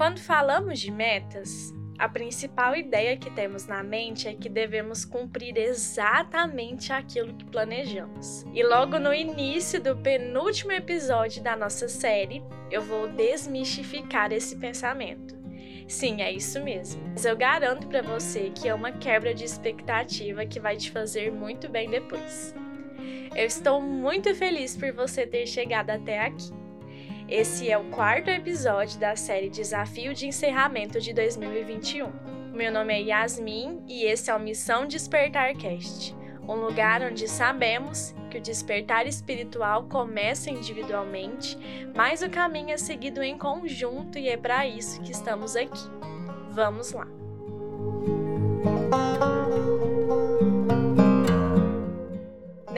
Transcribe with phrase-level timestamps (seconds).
[0.00, 5.58] Quando falamos de metas, a principal ideia que temos na mente é que devemos cumprir
[5.58, 8.46] exatamente aquilo que planejamos.
[8.54, 15.38] E logo no início do penúltimo episódio da nossa série, eu vou desmistificar esse pensamento.
[15.86, 17.02] Sim, é isso mesmo.
[17.10, 21.30] Mas eu garanto para você que é uma quebra de expectativa que vai te fazer
[21.30, 22.54] muito bem depois.
[23.36, 26.58] Eu estou muito feliz por você ter chegado até aqui.
[27.30, 32.10] Esse é o quarto episódio da série Desafio de Encerramento de 2021.
[32.52, 38.12] Meu nome é Yasmin e esse é o Missão Despertar Cast, um lugar onde sabemos
[38.32, 41.56] que o despertar espiritual começa individualmente,
[41.94, 45.88] mas o caminho é seguido em conjunto e é para isso que estamos aqui.
[46.50, 47.19] Vamos lá!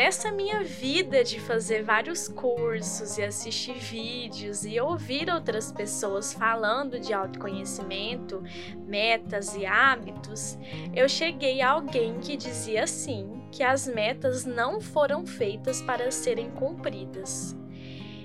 [0.03, 6.99] Nessa minha vida de fazer vários cursos e assistir vídeos e ouvir outras pessoas falando
[6.99, 8.43] de autoconhecimento,
[8.85, 10.59] metas e hábitos,
[10.93, 16.51] eu cheguei a alguém que dizia assim: que as metas não foram feitas para serem
[16.51, 17.57] cumpridas.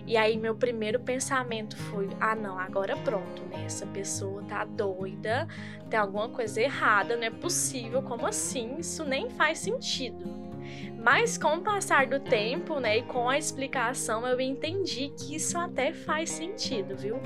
[0.07, 3.65] E aí meu primeiro pensamento foi: ah, não, agora pronto, né?
[3.65, 5.47] Essa pessoa tá doida,
[5.91, 8.77] tem alguma coisa errada, não é possível, como assim?
[8.79, 10.46] Isso nem faz sentido.
[10.97, 15.57] Mas com o passar do tempo, né, e com a explicação, eu entendi que isso
[15.57, 17.19] até faz sentido, viu?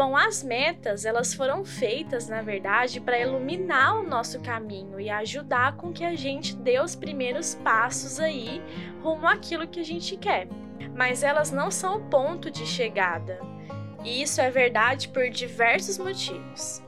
[0.00, 5.76] Bom, as metas, elas foram feitas, na verdade, para iluminar o nosso caminho e ajudar
[5.76, 8.62] com que a gente dê os primeiros passos aí
[9.02, 10.48] rumo àquilo que a gente quer.
[10.96, 13.38] Mas elas não são o ponto de chegada.
[14.02, 16.82] E isso é verdade por diversos motivos.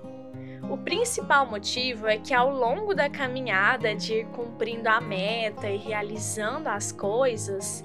[0.72, 5.76] O principal motivo é que ao longo da caminhada de ir cumprindo a meta e
[5.76, 7.84] realizando as coisas,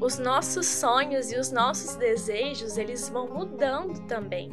[0.00, 4.50] os nossos sonhos e os nossos desejos, eles vão mudando também.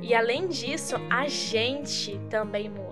[0.00, 2.85] E além disso, a gente também muda.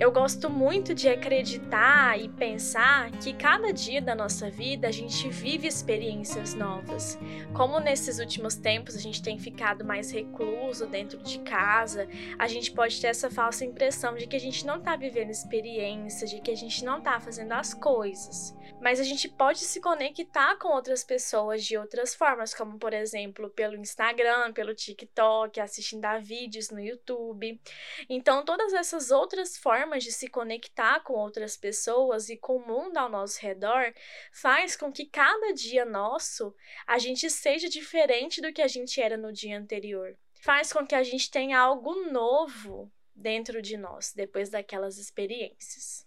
[0.00, 5.28] Eu gosto muito de acreditar e pensar que cada dia da nossa vida a gente
[5.28, 7.18] vive experiências novas.
[7.52, 12.72] Como nesses últimos tempos a gente tem ficado mais recluso dentro de casa, a gente
[12.72, 16.50] pode ter essa falsa impressão de que a gente não está vivendo experiências, de que
[16.50, 18.56] a gente não está fazendo as coisas.
[18.80, 23.50] Mas a gente pode se conectar com outras pessoas de outras formas, como por exemplo
[23.50, 27.60] pelo Instagram, pelo TikTok, assistindo a vídeos no YouTube.
[28.08, 32.66] Então, todas essas outras formas formas de se conectar com outras pessoas e com o
[32.66, 33.92] mundo ao nosso redor
[34.32, 36.54] faz com que cada dia nosso
[36.86, 40.16] a gente seja diferente do que a gente era no dia anterior.
[40.40, 46.06] Faz com que a gente tenha algo novo dentro de nós depois daquelas experiências.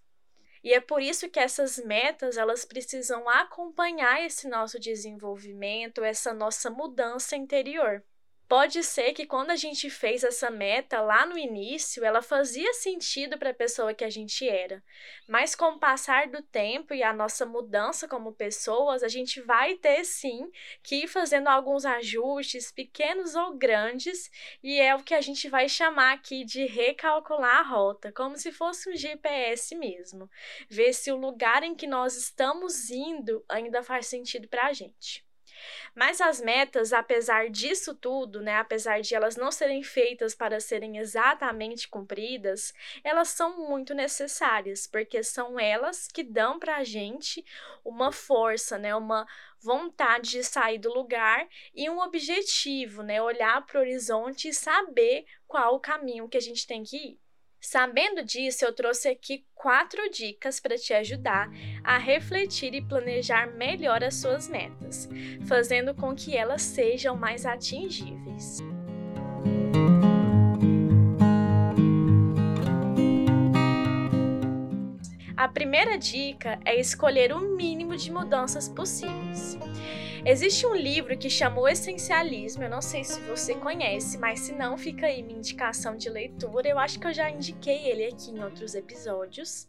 [0.64, 6.70] E é por isso que essas metas, elas precisam acompanhar esse nosso desenvolvimento, essa nossa
[6.70, 8.02] mudança interior.
[8.54, 13.36] Pode ser que quando a gente fez essa meta lá no início, ela fazia sentido
[13.36, 14.84] para a pessoa que a gente era.
[15.28, 19.74] Mas com o passar do tempo e a nossa mudança como pessoas, a gente vai
[19.78, 20.52] ter sim
[20.84, 24.30] que ir fazendo alguns ajustes, pequenos ou grandes,
[24.62, 28.52] e é o que a gente vai chamar aqui de recalcular a rota, como se
[28.52, 30.30] fosse um GPS mesmo.
[30.70, 35.26] Ver se o lugar em que nós estamos indo ainda faz sentido para a gente.
[35.96, 40.98] Mas as metas, apesar disso tudo, né, apesar de elas não serem feitas para serem
[40.98, 47.46] exatamente cumpridas, elas são muito necessárias, porque são elas que dão para a gente
[47.84, 49.28] uma força, né, uma
[49.60, 55.26] vontade de sair do lugar e um objetivo, né, olhar para o horizonte e saber
[55.48, 57.23] qual o caminho que a gente tem que ir.
[57.66, 61.50] Sabendo disso, eu trouxe aqui quatro dicas para te ajudar
[61.82, 65.08] a refletir e planejar melhor as suas metas,
[65.48, 68.58] fazendo com que elas sejam mais atingíveis.
[75.38, 79.58] A primeira dica é escolher o mínimo de mudanças possíveis.
[80.26, 84.54] Existe um livro que chama O Essencialismo, eu não sei se você conhece, mas se
[84.54, 86.70] não, fica aí minha indicação de leitura.
[86.70, 89.68] Eu acho que eu já indiquei ele aqui em outros episódios.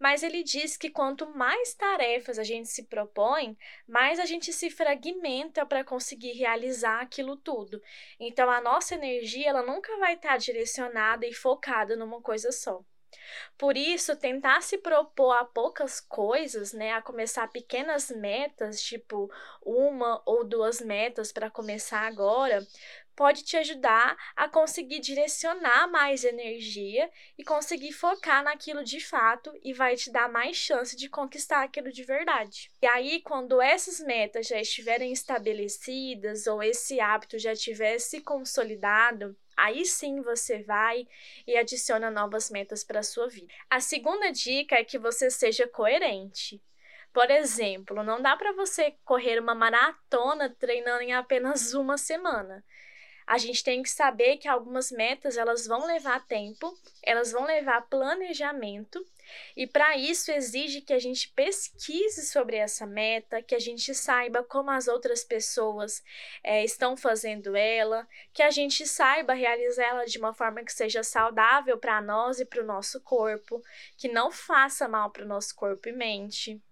[0.00, 3.54] Mas ele diz que quanto mais tarefas a gente se propõe,
[3.86, 7.78] mais a gente se fragmenta para conseguir realizar aquilo tudo.
[8.18, 12.82] Então a nossa energia ela nunca vai estar direcionada e focada numa coisa só.
[13.56, 19.30] Por isso, tentar se propor a poucas coisas, né, a começar pequenas metas, tipo
[19.62, 22.66] uma ou duas metas para começar agora,
[23.14, 29.72] pode te ajudar a conseguir direcionar mais energia e conseguir focar naquilo de fato e
[29.72, 32.70] vai te dar mais chance de conquistar aquilo de verdade.
[32.80, 39.36] E aí, quando essas metas já estiverem estabelecidas ou esse hábito já tiver se consolidado,
[39.62, 41.06] Aí sim você vai
[41.46, 43.46] e adiciona novas metas para a sua vida.
[43.70, 46.60] A segunda dica é que você seja coerente.
[47.12, 52.64] Por exemplo, não dá para você correr uma maratona treinando em apenas uma semana.
[53.32, 57.88] A gente tem que saber que algumas metas elas vão levar tempo, elas vão levar
[57.88, 59.02] planejamento
[59.56, 64.42] e para isso exige que a gente pesquise sobre essa meta, que a gente saiba
[64.42, 66.04] como as outras pessoas
[66.44, 71.02] é, estão fazendo ela, que a gente saiba realizar ela de uma forma que seja
[71.02, 73.62] saudável para nós e para o nosso corpo,
[73.96, 76.62] que não faça mal para o nosso corpo e mente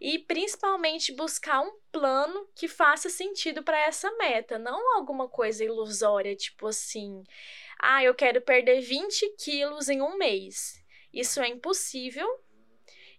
[0.00, 6.34] e principalmente buscar um plano que faça sentido para essa meta, não alguma coisa ilusória,
[6.36, 7.22] tipo assim,
[7.78, 10.82] ah, eu quero perder 20 quilos em um mês.
[11.12, 12.28] Isso é impossível.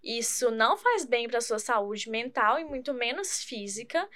[0.03, 4.07] Isso não faz bem para sua saúde mental e muito menos física.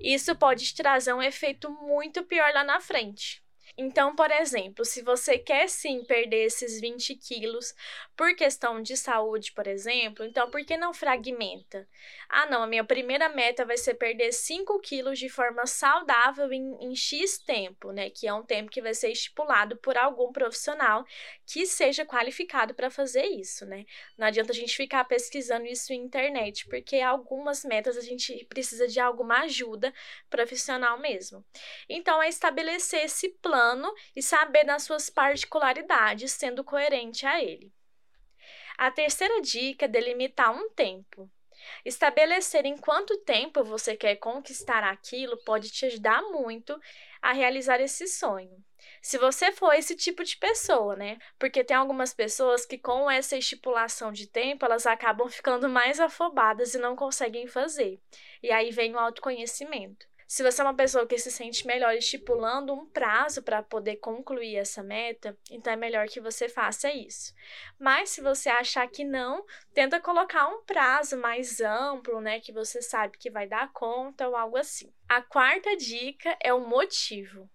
[0.00, 3.42] Isso pode te trazer um efeito muito pior lá na frente.
[3.76, 7.74] Então, por exemplo, se você quer sim perder esses 20 quilos
[8.16, 11.86] por questão de saúde, por exemplo, então por que não fragmenta?
[12.28, 16.76] Ah, não, a minha primeira meta vai ser perder 5 quilos de forma saudável em,
[16.80, 18.08] em X tempo, né?
[18.08, 21.04] Que é um tempo que vai ser estipulado por algum profissional
[21.44, 23.84] que seja qualificado para fazer isso, né?
[24.16, 28.88] Não adianta a gente ficar pesquisando isso em internet, porque algumas metas a gente precisa
[28.88, 29.92] de alguma ajuda
[30.30, 31.44] profissional mesmo.
[31.88, 37.72] Então, é estabelecer esse plano e saber das suas particularidades, sendo coerente a ele.
[38.78, 41.30] A terceira dica é delimitar um tempo.
[41.84, 46.78] Estabelecer em quanto tempo você quer conquistar aquilo pode te ajudar muito
[47.22, 48.62] a realizar esse sonho.
[49.00, 51.18] Se você for esse tipo de pessoa, né?
[51.38, 56.74] Porque tem algumas pessoas que, com essa estipulação de tempo, elas acabam ficando mais afobadas
[56.74, 58.00] e não conseguem fazer.
[58.42, 60.06] E aí vem o autoconhecimento.
[60.26, 64.56] Se você é uma pessoa que se sente melhor estipulando um prazo para poder concluir
[64.56, 67.32] essa meta, então é melhor que você faça isso.
[67.78, 72.82] Mas se você achar que não, tenta colocar um prazo mais amplo, né, que você
[72.82, 74.92] sabe que vai dar conta ou algo assim.
[75.08, 77.48] A quarta dica é o motivo.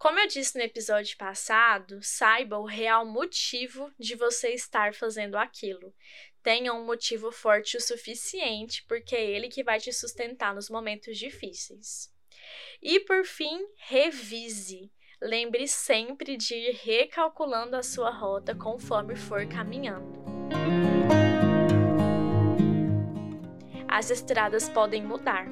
[0.00, 5.94] Como eu disse no episódio passado, saiba o real motivo de você estar fazendo aquilo
[6.42, 11.18] tenha um motivo forte o suficiente, porque é ele que vai te sustentar nos momentos
[11.18, 12.10] difíceis.
[12.82, 14.90] E por fim, revise.
[15.20, 20.18] Lembre sempre de ir recalculando a sua rota conforme for caminhando.
[23.86, 25.46] As estradas podem mudar,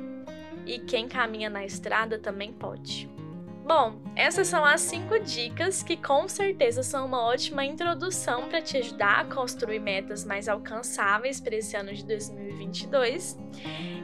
[0.65, 3.18] e quem caminha na estrada também pode.
[3.69, 8.79] Bom, essas são as cinco dicas que com certeza são uma ótima introdução para te
[8.79, 13.39] ajudar a construir metas mais alcançáveis para esse ano de 2022.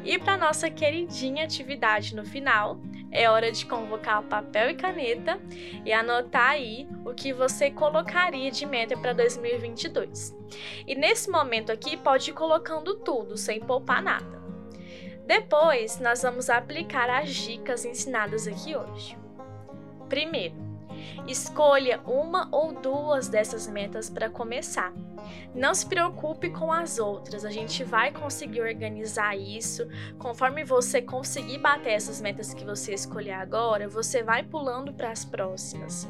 [0.05, 2.79] E para nossa queridinha atividade no final,
[3.11, 5.41] é hora de convocar o papel e caneta
[5.83, 10.37] e anotar aí o que você colocaria de meta para 2022.
[10.87, 14.45] E nesse momento aqui, pode ir colocando tudo, sem poupar nada.
[15.27, 19.24] Depois, nós vamos aplicar as dicas ensinadas aqui hoje.
[20.09, 20.55] Primeiro,
[21.27, 24.93] escolha uma ou duas dessas metas para começar.
[25.55, 29.89] Não se preocupe com as outras, a gente vai conseguir organizar isso.
[30.19, 35.25] Conforme você conseguir bater essas metas que você escolher agora, você vai pulando para as
[35.25, 36.09] próximas.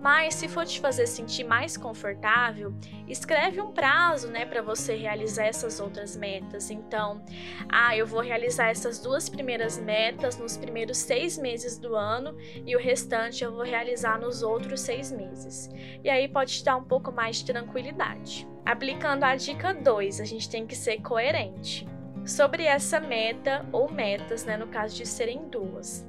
[0.00, 2.72] Mas se for te fazer sentir mais confortável,
[3.08, 6.70] escreve um prazo, né, para você realizar essas outras metas.
[6.70, 7.24] Então,
[7.68, 12.76] ah, eu vou realizar essas duas primeiras metas nos primeiros seis meses do ano e
[12.76, 15.70] o restante eu vou realizar nos outros seis meses.
[16.02, 18.48] E aí pode te dar um pouco mais de tranquilidade.
[18.64, 21.86] Aplicando a dica 2, a gente tem que ser coerente.
[22.24, 26.06] Sobre essa meta ou metas, né, no caso de serem duas,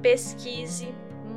[0.00, 0.88] pesquise,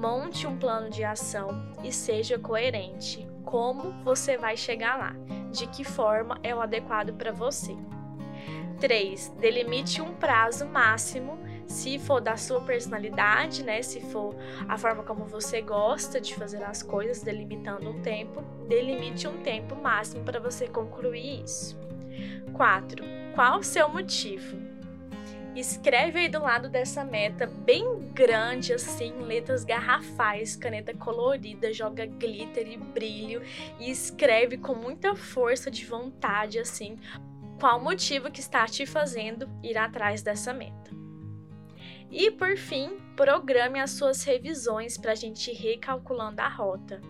[0.01, 3.27] monte um plano de ação e seja coerente.
[3.43, 5.15] Como você vai chegar lá?
[5.51, 7.75] De que forma é o adequado para você?
[8.79, 9.35] 3.
[9.39, 11.37] Delimite um prazo máximo
[11.71, 13.81] se for da sua personalidade, né?
[13.81, 14.35] Se for
[14.67, 19.75] a forma como você gosta de fazer as coisas, delimitando um tempo, delimite um tempo
[19.75, 21.79] máximo para você concluir isso.
[22.53, 23.03] 4.
[23.33, 24.57] Qual o seu motivo?
[25.55, 32.71] Escreve aí do lado dessa meta, bem grande assim, letras garrafais, caneta colorida, joga glitter
[32.71, 33.41] e brilho
[33.77, 36.97] e escreve com muita força de vontade assim,
[37.59, 41.00] qual o motivo que está te fazendo ir atrás dessa meta.
[42.11, 47.01] E por fim, programe as suas revisões para a gente ir recalculando a rota.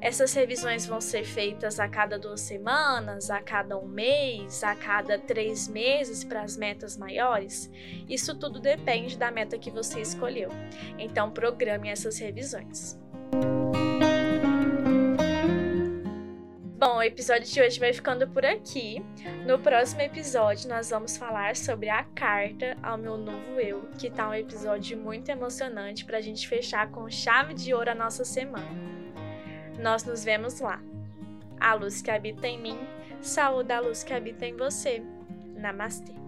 [0.00, 5.18] Essas revisões vão ser feitas a cada duas semanas, a cada um mês, a cada
[5.18, 7.70] três meses para as metas maiores.
[8.08, 10.50] Isso tudo depende da meta que você escolheu.
[10.98, 13.00] Então, programe essas revisões.
[17.02, 19.04] O episódio de hoje vai ficando por aqui.
[19.44, 24.28] No próximo episódio, nós vamos falar sobre a carta ao meu novo eu, que tá
[24.28, 28.70] um episódio muito emocionante para a gente fechar com chave de ouro a nossa semana.
[29.80, 30.80] Nós nos vemos lá.
[31.58, 32.78] A luz que habita em mim,
[33.20, 35.02] saúde a luz que habita em você.
[35.56, 36.21] Namastê.